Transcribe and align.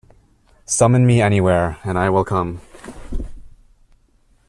Summon 0.65 1.05
me 1.05 1.21
anywhere, 1.21 1.77
and 1.83 1.95
I 1.95 2.09
will 2.09 2.25
come. 2.25 2.59